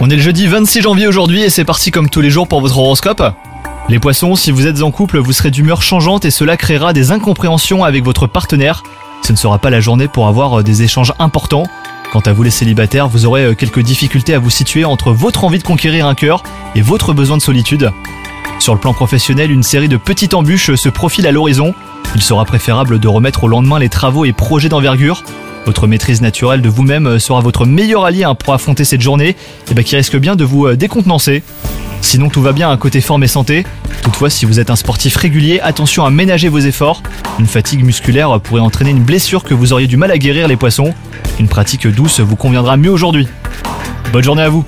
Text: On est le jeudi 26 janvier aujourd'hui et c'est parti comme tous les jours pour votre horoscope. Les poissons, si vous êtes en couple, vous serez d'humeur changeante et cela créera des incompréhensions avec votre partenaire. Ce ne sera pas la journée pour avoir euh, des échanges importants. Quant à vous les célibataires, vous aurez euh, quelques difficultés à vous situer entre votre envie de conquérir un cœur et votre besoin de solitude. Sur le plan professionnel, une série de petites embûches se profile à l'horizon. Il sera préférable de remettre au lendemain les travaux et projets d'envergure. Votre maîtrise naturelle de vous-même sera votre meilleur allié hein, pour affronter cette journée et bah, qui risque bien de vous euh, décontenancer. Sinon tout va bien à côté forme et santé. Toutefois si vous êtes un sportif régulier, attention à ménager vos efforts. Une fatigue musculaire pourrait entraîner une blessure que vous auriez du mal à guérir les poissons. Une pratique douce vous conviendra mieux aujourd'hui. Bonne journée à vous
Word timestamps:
On 0.00 0.08
est 0.08 0.16
le 0.16 0.22
jeudi 0.22 0.46
26 0.46 0.80
janvier 0.80 1.06
aujourd'hui 1.06 1.42
et 1.42 1.50
c'est 1.50 1.66
parti 1.66 1.90
comme 1.90 2.08
tous 2.08 2.22
les 2.22 2.30
jours 2.30 2.48
pour 2.48 2.62
votre 2.62 2.78
horoscope. 2.78 3.22
Les 3.90 3.98
poissons, 3.98 4.36
si 4.36 4.50
vous 4.50 4.66
êtes 4.66 4.80
en 4.80 4.90
couple, 4.90 5.18
vous 5.18 5.34
serez 5.34 5.50
d'humeur 5.50 5.82
changeante 5.82 6.24
et 6.24 6.30
cela 6.30 6.56
créera 6.56 6.94
des 6.94 7.12
incompréhensions 7.12 7.84
avec 7.84 8.04
votre 8.04 8.26
partenaire. 8.26 8.82
Ce 9.20 9.32
ne 9.32 9.36
sera 9.36 9.58
pas 9.58 9.68
la 9.68 9.80
journée 9.80 10.08
pour 10.08 10.28
avoir 10.28 10.60
euh, 10.60 10.62
des 10.62 10.82
échanges 10.82 11.12
importants. 11.18 11.64
Quant 12.10 12.20
à 12.20 12.32
vous 12.32 12.42
les 12.42 12.50
célibataires, 12.50 13.06
vous 13.06 13.26
aurez 13.26 13.44
euh, 13.44 13.54
quelques 13.54 13.80
difficultés 13.80 14.32
à 14.32 14.38
vous 14.38 14.48
situer 14.48 14.86
entre 14.86 15.12
votre 15.12 15.44
envie 15.44 15.58
de 15.58 15.62
conquérir 15.62 16.06
un 16.06 16.14
cœur 16.14 16.42
et 16.74 16.80
votre 16.80 17.12
besoin 17.12 17.36
de 17.36 17.42
solitude. 17.42 17.92
Sur 18.60 18.72
le 18.72 18.80
plan 18.80 18.94
professionnel, 18.94 19.50
une 19.50 19.62
série 19.62 19.88
de 19.88 19.98
petites 19.98 20.32
embûches 20.32 20.74
se 20.74 20.88
profile 20.88 21.26
à 21.26 21.32
l'horizon. 21.32 21.74
Il 22.14 22.22
sera 22.22 22.46
préférable 22.46 22.98
de 22.98 23.08
remettre 23.08 23.44
au 23.44 23.48
lendemain 23.48 23.78
les 23.78 23.90
travaux 23.90 24.24
et 24.24 24.32
projets 24.32 24.70
d'envergure. 24.70 25.22
Votre 25.66 25.86
maîtrise 25.86 26.20
naturelle 26.22 26.62
de 26.62 26.68
vous-même 26.68 27.18
sera 27.18 27.40
votre 27.40 27.66
meilleur 27.66 28.04
allié 28.04 28.24
hein, 28.24 28.34
pour 28.34 28.54
affronter 28.54 28.84
cette 28.84 29.00
journée 29.00 29.36
et 29.70 29.74
bah, 29.74 29.82
qui 29.82 29.96
risque 29.96 30.16
bien 30.16 30.36
de 30.36 30.44
vous 30.44 30.66
euh, 30.66 30.76
décontenancer. 30.76 31.42
Sinon 32.00 32.28
tout 32.28 32.40
va 32.40 32.52
bien 32.52 32.70
à 32.70 32.76
côté 32.76 33.00
forme 33.00 33.24
et 33.24 33.28
santé. 33.28 33.64
Toutefois 34.02 34.30
si 34.30 34.46
vous 34.46 34.58
êtes 34.58 34.70
un 34.70 34.76
sportif 34.76 35.16
régulier, 35.16 35.60
attention 35.60 36.04
à 36.04 36.10
ménager 36.10 36.48
vos 36.48 36.58
efforts. 36.58 37.02
Une 37.38 37.46
fatigue 37.46 37.84
musculaire 37.84 38.40
pourrait 38.40 38.62
entraîner 38.62 38.90
une 38.90 39.02
blessure 39.02 39.44
que 39.44 39.54
vous 39.54 39.72
auriez 39.72 39.86
du 39.86 39.96
mal 39.96 40.10
à 40.10 40.18
guérir 40.18 40.48
les 40.48 40.56
poissons. 40.56 40.94
Une 41.38 41.48
pratique 41.48 41.86
douce 41.86 42.20
vous 42.20 42.36
conviendra 42.36 42.76
mieux 42.76 42.90
aujourd'hui. 42.90 43.28
Bonne 44.12 44.24
journée 44.24 44.42
à 44.42 44.48
vous 44.48 44.64